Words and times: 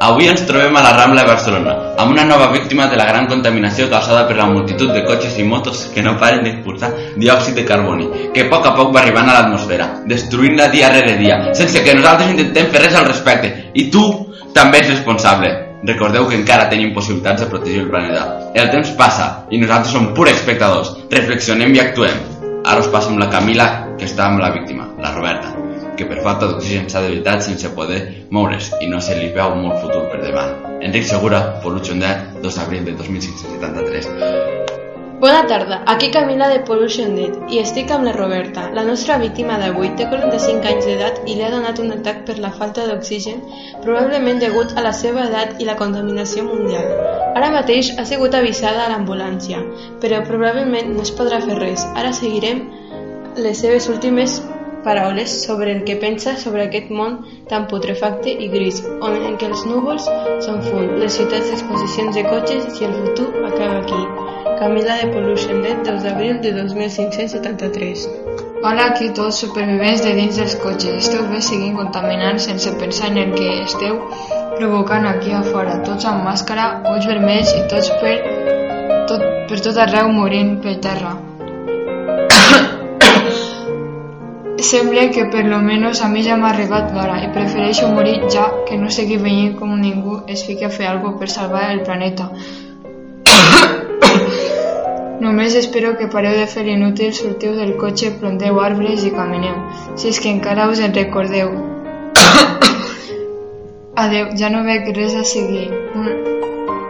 Avui 0.00 0.30
ens 0.32 0.46
trobem 0.48 0.72
a 0.76 0.80
la 0.80 0.94
Rambla 0.96 1.26
de 1.26 1.28
Barcelona, 1.28 1.72
amb 2.00 2.14
una 2.14 2.22
nova 2.24 2.46
víctima 2.54 2.86
de 2.88 2.96
la 2.96 3.04
gran 3.04 3.26
contaminació 3.28 3.84
causada 3.90 4.22
per 4.30 4.38
la 4.38 4.46
multitud 4.48 4.94
de 4.96 5.02
cotxes 5.04 5.36
i 5.36 5.44
motos 5.44 5.82
que 5.92 6.00
no 6.00 6.14
paren 6.22 6.40
d'expulsar 6.46 6.88
diòxid 7.20 7.60
de 7.60 7.66
carboni, 7.68 8.08
que 8.32 8.46
a 8.46 8.48
poc 8.48 8.64
a 8.64 8.72
poc 8.78 8.94
va 8.96 9.02
arribant 9.02 9.28
a 9.28 9.36
l'atmosfera, 9.36 9.90
destruint-la 10.08 10.70
dia 10.72 10.88
rere 10.94 11.18
dia, 11.20 11.36
sense 11.52 11.84
que 11.84 11.98
nosaltres 11.98 12.32
intentem 12.32 12.72
fer 12.72 12.86
res 12.86 12.96
al 12.96 13.10
respecte. 13.12 13.52
I 13.76 13.90
tu 13.92 14.06
també 14.56 14.80
ets 14.80 14.94
responsable. 14.94 15.52
Recordeu 15.84 16.30
que 16.32 16.40
encara 16.40 16.70
tenim 16.72 16.96
possibilitats 16.96 17.44
de 17.44 17.52
protegir 17.52 17.84
el 17.84 17.92
planeta. 17.92 18.24
El 18.56 18.72
temps 18.72 18.96
passa 18.96 19.30
i 19.52 19.60
nosaltres 19.60 19.92
som 19.92 20.14
purs 20.16 20.32
espectadors. 20.32 20.96
Reflexionem 21.12 21.76
i 21.76 21.84
actuem. 21.84 22.24
Ara 22.64 22.80
us 22.80 22.88
passo 22.88 23.12
amb 23.12 23.20
la 23.20 23.28
Camila, 23.28 23.68
que 24.00 24.08
està 24.08 24.32
amb 24.32 24.40
la 24.40 24.54
víctima, 24.56 24.94
la 24.96 25.12
Roberta 25.12 25.69
que 26.00 26.08
per 26.08 26.22
falta 26.24 26.48
d'oxigen 26.48 26.88
s'ha 26.88 27.04
debilitat 27.04 27.44
sense 27.44 27.68
poder 27.76 28.00
moure's 28.32 28.72
i 28.80 28.88
no 28.88 29.00
se 29.04 29.18
li 29.20 29.28
veu 29.36 29.54
molt 29.60 29.82
futur 29.84 30.06
per 30.12 30.22
davant. 30.24 30.56
Enric 30.80 31.04
Segura, 31.04 31.60
Pollution 31.64 32.00
Dead, 32.00 32.40
2 32.40 32.56
d'abril 32.56 32.86
de 32.88 32.96
2573. 32.96 34.48
Bona 35.20 35.42
tarda, 35.46 35.82
aquí 35.84 36.08
Camila 36.10 36.46
de 36.48 36.60
Pollution 36.64 37.10
Dead 37.14 37.50
i 37.52 37.58
estic 37.60 37.90
amb 37.92 38.06
la 38.08 38.14
Roberta. 38.16 38.62
La 38.72 38.84
nostra 38.86 39.18
víctima 39.20 39.58
d'avui 39.60 39.90
té 39.98 40.06
45 40.08 40.68
anys 40.70 40.86
d'edat 40.88 41.18
i 41.28 41.34
li 41.36 41.44
ha 41.44 41.50
donat 41.52 41.82
un 41.82 41.92
atac 41.92 42.22
per 42.30 42.38
la 42.40 42.52
falta 42.54 42.86
d'oxigen, 42.88 43.42
probablement 43.82 44.40
degut 44.40 44.72
a 44.72 44.84
la 44.86 44.94
seva 44.96 45.26
edat 45.28 45.60
i 45.60 45.68
la 45.68 45.76
contaminació 45.76 46.46
mundial. 46.46 46.88
Ara 47.36 47.50
mateix 47.52 47.92
ha 47.98 48.06
sigut 48.08 48.38
avisada 48.38 48.86
a 48.86 48.88
l'ambulància, 48.94 49.60
però 50.00 50.22
probablement 50.24 50.88
no 50.96 51.04
es 51.04 51.12
podrà 51.12 51.42
fer 51.44 51.60
res. 51.60 51.84
Ara 51.92 52.14
seguirem 52.16 52.64
les 53.36 53.60
seves 53.60 53.90
últimes 53.92 54.40
paraules 54.84 55.42
sobre 55.44 55.72
el 55.72 55.84
que 55.84 55.96
pensa 55.96 56.36
sobre 56.36 56.64
aquest 56.64 56.90
món 56.90 57.20
tan 57.52 57.66
putrefacte 57.68 58.32
i 58.32 58.48
gris, 58.52 58.82
on 59.00 59.16
en 59.16 59.38
què 59.40 59.50
els 59.50 59.64
núvols 59.68 60.08
són 60.46 60.60
fum, 60.66 60.96
les 61.02 61.16
ciutats 61.18 61.48
d'exposicions 61.50 62.16
de 62.16 62.26
cotxes 62.28 62.80
i 62.80 62.88
el 62.88 62.96
futur 62.98 63.30
acaba 63.52 63.80
aquí. 63.80 64.02
Camila 64.60 64.96
de 65.00 65.08
Pollution 65.14 65.62
Dead, 65.64 65.84
2 65.86 66.02
d'abril 66.04 66.40
de 66.44 66.52
2573. 66.52 68.06
Hola 68.60 68.90
aquí 68.90 69.08
tots 69.16 69.38
supervivents 69.40 70.02
de 70.04 70.12
dins 70.18 70.36
dels 70.36 70.56
cotxes. 70.60 70.98
Esteu 71.06 71.24
bé 71.30 71.40
seguint 71.40 71.78
contaminant 71.78 72.42
sense 72.44 72.74
pensar 72.82 73.08
en 73.08 73.16
el 73.22 73.32
que 73.38 73.48
esteu 73.62 73.96
provocant 74.58 75.08
aquí 75.08 75.32
a 75.32 75.40
fora. 75.48 75.80
Tots 75.88 76.04
amb 76.12 76.28
màscara, 76.28 76.68
ulls 76.92 77.08
vermells 77.08 77.56
i 77.56 77.64
tots 77.72 77.88
per 78.04 78.14
tot, 79.08 79.26
per 79.48 79.64
tot 79.64 79.82
arreu 79.88 80.12
morint 80.12 80.58
per 80.60 80.76
terra. 80.84 81.16
Sembla 84.60 85.10
que 85.10 85.24
per 85.24 85.46
lo 85.46 85.58
menos 85.58 86.02
a 86.02 86.08
mi 86.08 86.22
ja 86.22 86.36
m'ha 86.36 86.50
arribat 86.50 86.92
l'hora 86.94 87.16
i 87.24 87.28
prefereixo 87.32 87.88
morir 87.88 88.20
ja 88.30 88.44
que 88.68 88.76
no 88.76 88.90
seguir 88.90 89.18
veient 89.22 89.56
com 89.58 89.72
ningú 89.80 90.20
es 90.28 90.44
fiqui 90.46 90.64
a 90.64 90.70
fer 90.70 90.86
alguna 90.86 91.18
per 91.18 91.28
salvar 91.32 91.72
el 91.72 91.80
planeta. 91.80 92.28
Només 95.24 95.56
espero 95.56 95.96
que 95.96 96.12
pareu 96.14 96.36
de 96.38 96.46
fer 96.46 96.64
l'inútil, 96.68 97.12
sortiu 97.16 97.56
del 97.56 97.74
cotxe, 97.82 98.12
planteu 98.20 98.60
arbres 98.60 99.02
i 99.02 99.10
camineu, 99.16 99.56
si 99.96 100.12
és 100.12 100.20
que 100.20 100.30
encara 100.30 100.68
us 100.68 100.84
en 100.86 100.94
recordeu. 100.94 101.48
Adeu, 104.04 104.26
ja 104.36 104.52
no 104.54 104.62
veig 104.68 104.92
res 104.96 105.16
a 105.16 105.24
seguir. 105.24 105.70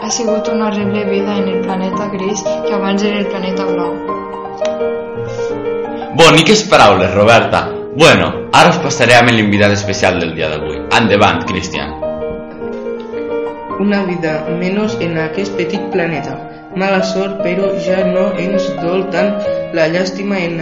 Ha 0.00 0.10
sigut 0.10 0.48
una 0.54 0.68
horrible 0.68 1.04
vida 1.10 1.36
en 1.42 1.48
el 1.48 1.60
planeta 1.66 2.08
gris 2.14 2.46
que 2.46 2.72
abans 2.72 3.02
era 3.02 3.18
el 3.18 3.26
planeta 3.26 3.66
blau. 3.66 4.95
Boniques 6.16 6.62
paraules, 6.64 7.12
Roberta. 7.12 7.68
Bueno, 7.94 8.48
ara 8.56 8.70
us 8.72 8.78
passaré 8.80 9.18
amb 9.18 9.28
l'invitat 9.36 9.74
especial 9.74 10.14
del 10.22 10.30
dia 10.32 10.46
d'avui. 10.48 10.78
Endavant, 10.96 11.42
Cristian. 11.50 11.90
Una 13.84 13.98
vida 14.06 14.32
menys 14.62 14.94
en 15.04 15.18
aquest 15.20 15.52
petit 15.58 15.84
planeta. 15.92 16.38
Mala 16.80 17.02
sort, 17.04 17.42
però 17.44 17.68
ja 17.84 17.98
no 18.14 18.30
ens 18.40 18.64
dol 18.80 19.04
tant 19.12 19.36
la 19.76 19.90
llàstima 19.92 20.40
en 20.40 20.56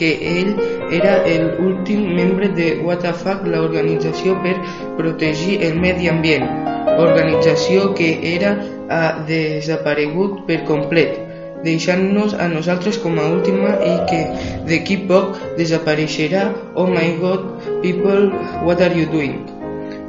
que 0.00 0.14
ell 0.32 0.54
era 1.00 1.18
l'últim 1.28 2.08
membre 2.16 2.48
de 2.56 2.72
WTF, 2.80 3.44
l'organització 3.52 4.40
per 4.40 4.56
protegir 4.96 5.60
el 5.68 5.76
medi 5.84 6.08
ambient, 6.08 6.48
organització 6.96 7.92
que 8.00 8.14
era 8.32 8.56
ha 8.88 9.04
desaparegut 9.28 10.46
per 10.48 10.62
complet 10.64 11.25
deixant-nos 11.64 12.34
a 12.34 12.48
nosaltres 12.52 12.98
com 13.02 13.18
a 13.18 13.26
última 13.32 13.74
i 13.80 13.94
que 14.10 14.20
d'aquí 14.68 15.00
poc 15.08 15.40
desapareixerà 15.58 16.46
Oh 16.74 16.86
my 16.86 17.16
God, 17.20 17.46
people, 17.82 18.30
what 18.66 18.80
are 18.80 18.94
you 18.94 19.06
doing? 19.10 19.44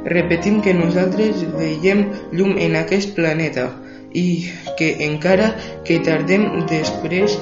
Repetim 0.08 0.60
que 0.64 0.72
nosaltres 0.74 1.42
veiem 1.56 2.06
llum 2.32 2.56
en 2.56 2.76
aquest 2.78 3.14
planeta 3.16 3.68
i 4.16 4.48
que 4.78 4.94
encara 5.04 5.50
que 5.84 5.98
tardem 6.04 6.46
després 6.70 7.36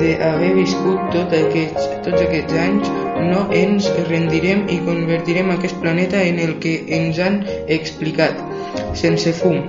d'haver 0.00 0.50
viscut 0.56 1.12
tot 1.14 1.36
aquests, 1.36 1.86
tots 2.06 2.24
aquests 2.24 2.58
anys 2.64 2.90
no 3.30 3.44
ens 3.54 3.86
rendirem 4.08 4.66
i 4.72 4.80
convertirem 4.88 5.52
aquest 5.54 5.78
planeta 5.84 6.22
en 6.26 6.42
el 6.42 6.58
que 6.64 6.74
ens 6.98 7.22
han 7.22 7.42
explicat, 7.68 8.40
sense 8.98 9.34
fum, 9.38 9.62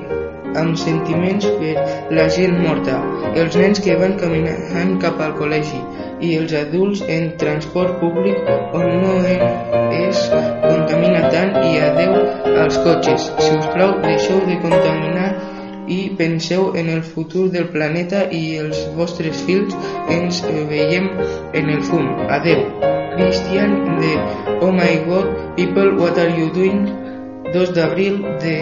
amb 0.60 0.78
sentiments 0.78 1.48
per 1.60 1.74
la 2.18 2.28
gent 2.38 2.60
morta, 2.62 3.00
els 3.34 3.58
nens 3.60 3.82
que 3.84 3.98
van 4.00 4.18
caminant 4.22 4.98
cap 5.04 5.22
al 5.24 5.36
col·legi 5.40 5.82
i 6.24 6.36
els 6.40 6.54
adults 6.56 7.02
en 7.12 7.32
transport 7.42 8.00
públic 8.02 8.38
on 8.78 8.86
no 9.02 9.16
es 9.28 10.22
contamina 10.32 11.26
tant 11.34 11.58
i 11.66 11.80
adeu 11.88 12.14
als 12.64 12.78
cotxes. 12.86 13.32
Si 13.40 13.52
us 13.58 13.68
plau, 13.74 13.98
deixeu 14.06 14.40
de 14.48 14.60
contaminar 14.64 15.32
i 15.92 16.00
penseu 16.18 16.72
en 16.80 16.90
el 16.90 17.04
futur 17.04 17.50
del 17.52 17.68
planeta 17.74 18.24
i 18.32 18.44
els 18.62 18.86
vostres 18.98 19.44
fills 19.48 19.76
ens 20.10 20.42
veiem 20.72 21.10
en 21.54 21.70
el 21.76 21.84
fum. 21.90 22.08
Adeu. 22.30 22.66
Christian 23.14 24.00
de 24.00 24.16
Oh 24.62 24.72
my 24.72 24.96
God, 25.06 25.56
people, 25.56 25.96
what 26.00 26.18
are 26.18 26.32
you 26.34 26.50
doing? 26.54 26.88
2 27.54 27.74
d'abril 27.76 28.22
de 28.42 28.54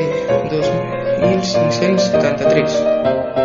2573. 1.51 3.40